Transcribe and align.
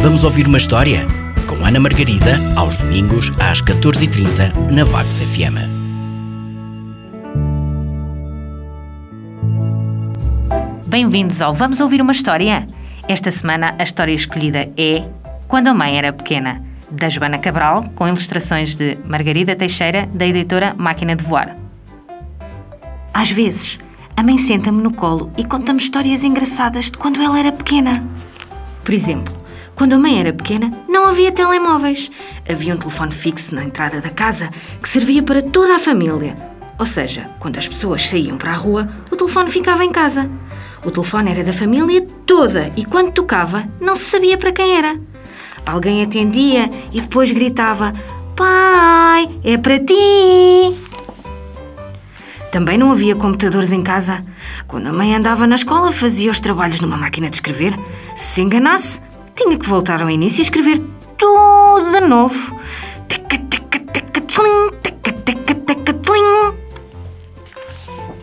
Vamos 0.00 0.22
ouvir 0.22 0.46
uma 0.46 0.56
história? 0.56 1.04
Com 1.48 1.66
Ana 1.66 1.80
Margarida, 1.80 2.38
aos 2.56 2.76
domingos, 2.76 3.32
às 3.40 3.60
14h30, 3.60 4.70
na 4.70 4.84
Vagos 4.84 5.20
FM. 5.20 5.58
Bem-vindos 10.86 11.42
ao 11.42 11.52
Vamos 11.52 11.80
Ouvir 11.80 12.00
uma 12.00 12.12
História? 12.12 12.64
Esta 13.08 13.32
semana 13.32 13.74
a 13.76 13.82
história 13.82 14.12
escolhida 14.12 14.70
é 14.76 15.02
Quando 15.48 15.66
a 15.66 15.74
Mãe 15.74 15.98
Era 15.98 16.12
Pequena, 16.12 16.62
da 16.88 17.08
Joana 17.08 17.38
Cabral, 17.38 17.82
com 17.96 18.06
ilustrações 18.06 18.76
de 18.76 18.96
Margarida 19.04 19.56
Teixeira, 19.56 20.08
da 20.14 20.24
editora 20.24 20.74
Máquina 20.78 21.16
de 21.16 21.24
Voar. 21.24 21.56
Às 23.12 23.32
vezes, 23.32 23.80
a 24.16 24.22
mãe 24.22 24.38
senta-me 24.38 24.80
no 24.80 24.94
colo 24.94 25.32
e 25.36 25.44
conta-me 25.44 25.80
histórias 25.80 26.22
engraçadas 26.22 26.84
de 26.84 26.96
quando 26.96 27.20
ela 27.20 27.36
era 27.36 27.50
pequena. 27.50 28.04
Por 28.84 28.94
exemplo, 28.94 29.37
quando 29.78 29.92
a 29.92 29.98
mãe 29.98 30.18
era 30.18 30.32
pequena, 30.32 30.72
não 30.88 31.06
havia 31.06 31.30
telemóveis. 31.30 32.10
Havia 32.48 32.74
um 32.74 32.76
telefone 32.76 33.12
fixo 33.12 33.54
na 33.54 33.62
entrada 33.62 34.00
da 34.00 34.10
casa 34.10 34.50
que 34.82 34.88
servia 34.88 35.22
para 35.22 35.40
toda 35.40 35.76
a 35.76 35.78
família. 35.78 36.34
Ou 36.76 36.84
seja, 36.84 37.30
quando 37.38 37.58
as 37.58 37.68
pessoas 37.68 38.04
saíam 38.04 38.36
para 38.36 38.50
a 38.50 38.56
rua, 38.56 38.88
o 39.08 39.14
telefone 39.14 39.48
ficava 39.48 39.84
em 39.84 39.92
casa. 39.92 40.28
O 40.84 40.90
telefone 40.90 41.30
era 41.30 41.44
da 41.44 41.52
família 41.52 42.04
toda 42.26 42.72
e 42.76 42.84
quando 42.84 43.12
tocava, 43.12 43.68
não 43.80 43.94
se 43.94 44.06
sabia 44.06 44.36
para 44.36 44.50
quem 44.50 44.76
era. 44.76 44.98
Alguém 45.64 46.02
atendia 46.02 46.68
e 46.92 47.00
depois 47.00 47.30
gritava: 47.30 47.94
Pai, 48.34 49.28
é 49.44 49.56
para 49.56 49.78
ti! 49.78 50.74
Também 52.50 52.78
não 52.78 52.90
havia 52.90 53.14
computadores 53.14 53.70
em 53.72 53.82
casa. 53.82 54.24
Quando 54.66 54.88
a 54.88 54.92
mãe 54.92 55.14
andava 55.14 55.46
na 55.46 55.54
escola, 55.54 55.92
fazia 55.92 56.30
os 56.30 56.40
trabalhos 56.40 56.80
numa 56.80 56.96
máquina 56.96 57.30
de 57.30 57.36
escrever. 57.36 57.78
Se 58.16 58.34
se 58.34 58.42
enganasse, 58.42 59.00
tinha 59.38 59.56
que 59.56 59.66
voltar 59.66 60.02
ao 60.02 60.10
início 60.10 60.40
e 60.40 60.42
escrever 60.42 60.78
tudo 61.16 61.92
de 61.92 62.00
novo. 62.00 62.58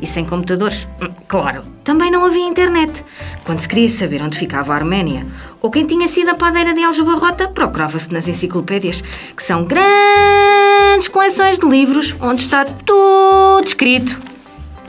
E 0.00 0.06
sem 0.06 0.24
computadores? 0.24 0.88
Hum, 1.00 1.12
Claro, 1.28 1.62
também 1.84 2.10
não 2.10 2.24
havia 2.24 2.46
internet. 2.46 3.04
Quando 3.44 3.60
se 3.60 3.68
queria 3.68 3.88
saber 3.88 4.20
onde 4.22 4.36
ficava 4.36 4.72
a 4.72 4.76
Arménia 4.76 5.24
ou 5.60 5.70
quem 5.70 5.86
tinha 5.86 6.08
sido 6.08 6.30
a 6.30 6.34
padeira 6.34 6.74
de 6.74 6.82
Aljubarrota, 6.82 7.48
procurava-se 7.48 8.12
nas 8.12 8.28
enciclopédias, 8.28 9.02
que 9.34 9.42
são 9.42 9.64
grandes 9.64 11.08
coleções 11.08 11.58
de 11.58 11.66
livros 11.66 12.14
onde 12.20 12.42
está 12.42 12.64
tudo 12.64 13.64
escrito. 13.64 14.20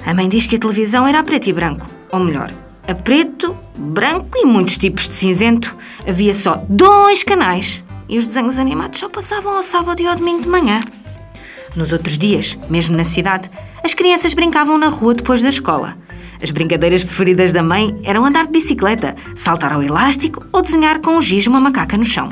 A 0.06 0.14
mãe 0.14 0.28
diz 0.28 0.48
que 0.48 0.56
a 0.56 0.60
televisão 0.60 1.08
era 1.08 1.20
a 1.20 1.24
preto 1.24 1.48
e 1.50 1.54
branco, 1.54 1.86
ou 2.12 2.20
melhor, 2.20 2.52
a 2.86 2.94
preto, 2.94 3.56
branco 3.78 4.38
e 4.38 4.46
muitos 4.46 4.78
tipos 4.78 5.08
de 5.08 5.14
cinzento. 5.14 5.78
Havia 6.08 6.34
só 6.34 6.64
dois 6.68 7.24
canais 7.24 7.84
e 8.10 8.18
os 8.18 8.28
desenhos 8.28 8.60
animados 8.60 9.00
só 9.00 9.08
passavam 9.08 9.56
ao 9.56 9.64
sábado 9.64 10.02
e 10.02 10.08
ao 10.08 10.16
domingo 10.16 10.42
de 10.42 10.50
manhã. 10.50 10.82
Nos 11.76 11.92
outros 11.92 12.18
dias, 12.18 12.58
mesmo 12.70 12.96
na 12.96 13.04
cidade, 13.04 13.50
as 13.84 13.94
crianças 13.94 14.34
brincavam 14.34 14.78
na 14.78 14.88
rua 14.90 15.16
depois 15.16 15.42
da 15.42 15.50
escola. 15.50 15.98
As 16.42 16.52
brincadeiras 16.52 17.04
preferidas 17.04 17.54
da 17.54 17.64
mãe 17.64 17.98
eram 18.04 18.26
andar 18.26 18.46
de 18.46 18.52
bicicleta, 18.52 19.16
saltar 19.36 19.72
ao 19.72 19.82
elástico 19.82 20.46
ou 20.52 20.62
desenhar 20.62 21.00
com 21.00 21.18
o 21.18 21.22
giz 21.22 21.48
uma 21.48 21.60
macaca 21.60 21.98
no 21.98 22.04
chão. 22.04 22.30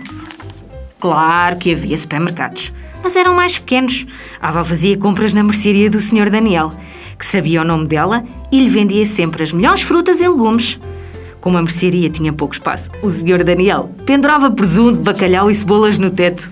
Claro 1.00 1.56
que 1.58 1.74
havia 1.74 1.98
supermercados, 1.98 2.74
mas 3.02 3.16
eram 3.16 3.34
mais 3.34 3.58
pequenos. 3.58 4.06
A 4.40 4.50
avó 4.50 4.64
fazia 4.64 4.98
compras 4.98 5.34
na 5.34 5.44
mercearia 5.44 5.90
do 5.90 6.00
Sr. 6.00 6.30
Daniel, 6.30 6.74
que 7.18 7.26
sabia 7.26 7.62
o 7.62 7.66
nome 7.66 7.88
dela 7.88 8.24
e 8.52 8.60
lhe 8.60 8.70
vendia 8.70 9.06
sempre 9.06 9.44
as 9.44 9.54
melhores 9.54 9.82
frutas 9.82 10.20
e 10.20 10.28
legumes. 10.28 10.80
Como 11.42 11.58
a 11.58 11.62
mercearia 11.62 12.08
tinha 12.08 12.32
pouco 12.32 12.54
espaço, 12.54 12.92
o 13.02 13.10
Sr. 13.10 13.44
Daniel 13.44 13.90
pendurava 14.06 14.52
presunto, 14.52 15.02
bacalhau 15.02 15.50
e 15.50 15.56
cebolas 15.56 15.98
no 15.98 16.12
teto. 16.12 16.50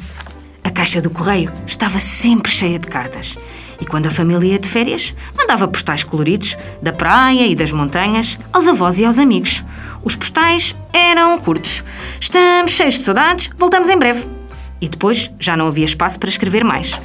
A 0.63 0.71
caixa 0.71 0.99
do 0.99 1.11
correio 1.11 1.51
estava 1.67 1.99
sempre 1.99 2.51
cheia 2.51 2.79
de 2.79 2.87
cartas. 2.87 3.37
E 3.79 3.85
quando 3.85 4.07
a 4.07 4.09
família 4.09 4.53
ia 4.53 4.59
de 4.59 4.67
férias, 4.67 5.13
mandava 5.37 5.67
postais 5.67 6.03
coloridos 6.03 6.57
da 6.81 6.91
praia 6.91 7.45
e 7.45 7.55
das 7.55 7.71
montanhas 7.71 8.39
aos 8.51 8.67
avós 8.67 8.97
e 8.97 9.05
aos 9.05 9.19
amigos. 9.19 9.63
Os 10.03 10.15
postais 10.15 10.75
eram 10.91 11.37
curtos. 11.37 11.83
Estamos 12.19 12.71
cheios 12.71 12.95
de 12.95 13.03
saudades, 13.03 13.49
voltamos 13.57 13.89
em 13.89 13.97
breve. 13.97 14.25
E 14.81 14.89
depois 14.89 15.31
já 15.39 15.55
não 15.55 15.67
havia 15.67 15.85
espaço 15.85 16.19
para 16.19 16.29
escrever 16.29 16.63
mais. 16.63 16.99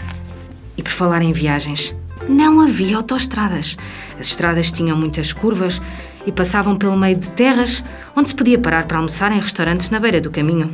E 0.75 0.83
por 0.83 0.91
falar 0.91 1.21
em 1.21 1.33
viagens, 1.33 1.95
não 2.29 2.61
havia 2.61 2.97
autoestradas. 2.97 3.77
As 4.19 4.27
estradas 4.27 4.73
tinham 4.73 4.97
muitas 4.97 5.35
curvas 5.35 5.83
e 6.27 6.33
passavam 6.33 6.77
pelo 6.77 6.97
meio 6.97 7.17
de 7.17 7.29
terras 7.31 7.83
onde 8.17 8.31
se 8.31 8.35
podia 8.35 8.59
parar 8.59 8.87
para 8.87 8.99
almoçar 8.99 9.33
em 9.33 9.41
restaurantes 9.41 9.91
na 9.91 10.01
beira 10.01 10.21
do 10.21 10.31
caminho. 10.31 10.71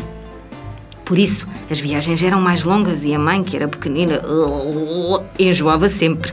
Por 1.05 1.19
isso, 1.19 1.47
as 1.69 1.81
viagens 1.81 2.23
eram 2.23 2.41
mais 2.41 2.63
longas 2.63 3.05
e 3.05 3.13
a 3.13 3.19
mãe, 3.19 3.43
que 3.43 3.57
era 3.57 3.67
pequenina, 3.67 4.23
enjoava 5.39 5.89
sempre. 5.89 6.33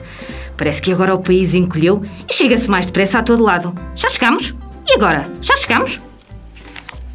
Parece 0.55 0.81
que 0.81 0.91
agora 0.91 1.15
o 1.15 1.19
país 1.19 1.55
encolheu 1.55 2.03
e 2.29 2.33
chega-se 2.33 2.69
mais 2.69 2.85
depressa 2.85 3.19
a 3.19 3.23
todo 3.23 3.43
lado. 3.43 3.73
Já 3.95 4.07
chegamos? 4.07 4.53
E 4.87 4.93
agora? 4.93 5.29
Já 5.41 5.57
chegamos? 5.57 5.99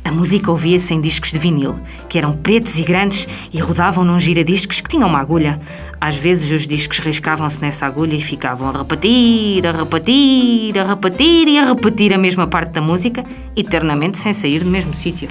A 0.05 0.11
música 0.11 0.51
ouvia-se 0.51 0.93
em 0.93 1.01
discos 1.01 1.31
de 1.31 1.39
vinil, 1.39 1.79
que 2.09 2.19
eram 2.19 2.37
pretos 2.37 2.79
e 2.79 2.83
grandes 2.83 3.27
e 3.53 3.61
rodavam 3.61 4.05
num 4.05 4.19
giradiscos 4.19 4.81
que 4.93 4.99
tinham 4.99 5.09
uma 5.09 5.21
agulha. 5.21 5.59
Às 5.99 6.17
vezes 6.17 6.51
os 6.53 6.67
discos 6.67 6.99
riscavam-se 6.99 7.61
nessa 7.63 7.87
agulha 7.87 8.15
e 8.15 8.21
ficavam 8.21 8.69
a 8.69 8.79
repetir, 8.79 9.67
a 9.67 9.73
repetir, 9.73 10.79
a 10.79 10.85
repetir 10.85 11.49
e 11.49 11.59
a 11.59 11.65
repetir 11.65 12.13
a 12.13 12.19
mesma 12.19 12.47
parte 12.47 12.73
da 12.73 12.83
música, 12.83 13.25
eternamente 13.57 14.19
sem 14.19 14.35
sair 14.35 14.63
do 14.63 14.71
mesmo 14.71 14.93
sítio. 14.93 15.31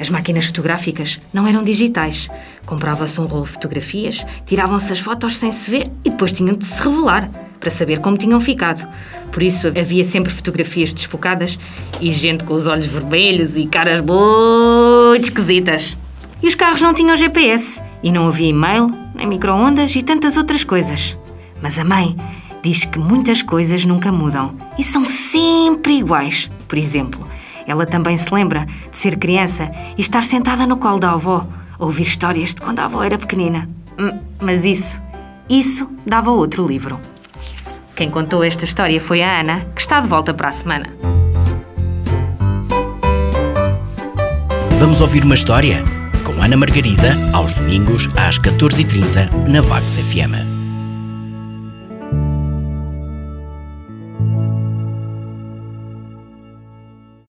As 0.00 0.08
máquinas 0.08 0.46
fotográficas 0.46 1.20
não 1.32 1.46
eram 1.46 1.62
digitais. 1.62 2.28
Comprava-se 2.64 3.20
um 3.20 3.26
rolo 3.26 3.44
de 3.44 3.50
fotografias, 3.50 4.24
tiravam-se 4.46 4.90
as 4.90 4.98
fotos 4.98 5.36
sem 5.36 5.52
se 5.52 5.70
ver 5.70 5.90
e 6.02 6.10
depois 6.10 6.32
tinham 6.32 6.56
de 6.56 6.64
se 6.64 6.82
revelar 6.82 7.30
para 7.60 7.70
saber 7.70 8.00
como 8.00 8.16
tinham 8.16 8.40
ficado. 8.40 8.88
Por 9.30 9.42
isso 9.42 9.68
havia 9.68 10.04
sempre 10.04 10.32
fotografias 10.32 10.92
desfocadas 10.94 11.58
e 12.00 12.10
gente 12.10 12.44
com 12.44 12.54
os 12.54 12.66
olhos 12.66 12.86
vermelhos 12.86 13.56
e 13.56 13.66
caras 13.66 14.00
muito 14.00 15.24
esquisitas. 15.24 15.94
E 16.42 16.46
os 16.46 16.54
carros 16.54 16.80
não 16.80 16.94
tinham 16.94 17.16
GPS 17.16 17.82
e 18.04 18.12
não 18.12 18.28
havia 18.28 18.50
e-mail, 18.50 18.86
nem 19.14 19.26
micro-ondas 19.26 19.96
e 19.96 20.02
tantas 20.02 20.36
outras 20.36 20.62
coisas. 20.62 21.18
Mas 21.62 21.78
a 21.78 21.84
mãe 21.84 22.14
diz 22.62 22.84
que 22.84 22.98
muitas 22.98 23.40
coisas 23.40 23.86
nunca 23.86 24.12
mudam 24.12 24.54
e 24.78 24.84
são 24.84 25.06
sempre 25.06 25.94
iguais. 25.98 26.50
Por 26.68 26.78
exemplo, 26.78 27.26
ela 27.66 27.86
também 27.86 28.14
se 28.18 28.32
lembra 28.32 28.66
de 28.92 28.98
ser 28.98 29.16
criança 29.16 29.72
e 29.96 30.02
estar 30.02 30.22
sentada 30.22 30.66
no 30.66 30.76
colo 30.76 31.00
da 31.00 31.12
avó, 31.12 31.46
a 31.78 31.84
ouvir 31.84 32.02
histórias 32.02 32.54
de 32.54 32.60
quando 32.60 32.80
a 32.80 32.84
avó 32.84 33.02
era 33.02 33.16
pequenina. 33.16 33.68
Mas 34.38 34.66
isso, 34.66 35.00
isso 35.48 35.88
dava 36.04 36.30
outro 36.30 36.66
livro. 36.66 37.00
Quem 37.96 38.10
contou 38.10 38.44
esta 38.44 38.64
história 38.64 39.00
foi 39.00 39.22
a 39.22 39.40
Ana, 39.40 39.66
que 39.74 39.80
está 39.80 40.00
de 40.00 40.08
volta 40.08 40.34
para 40.34 40.48
a 40.48 40.52
semana. 40.52 40.94
Vamos 44.78 45.00
ouvir 45.00 45.24
uma 45.24 45.34
história? 45.34 45.82
Com 46.34 46.42
Ana 46.42 46.56
Margarida, 46.56 47.16
aos 47.32 47.54
domingos, 47.54 48.08
às 48.16 48.38
14h30, 48.38 49.48
na 49.48 49.60
Vagos 49.60 49.96
FM. 49.96 50.53